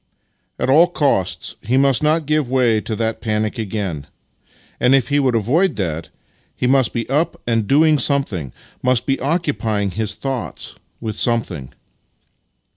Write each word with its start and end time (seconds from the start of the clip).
At 0.57 0.67
all 0.67 0.87
costs 0.87 1.57
he 1.61 1.77
must 1.77 2.01
not 2.01 2.25
give 2.25 2.49
way 2.49 2.81
to 2.81 2.95
that 2.95 3.21
panic 3.21 3.59
again; 3.59 4.07
and 4.79 4.95
if 4.95 5.09
he 5.09 5.19
would 5.19 5.35
avoid 5.35 5.75
that, 5.75 6.09
he 6.55 6.65
must 6.65 6.91
be 6.91 7.07
up 7.07 7.39
and 7.45 7.67
donig 7.67 7.99
something— 8.01 8.51
must 8.81 9.05
be 9.05 9.19
occupying 9.19 9.91
his 9.91 10.15
thoughts 10.15 10.73
with 10.99 11.19
something. 11.19 11.71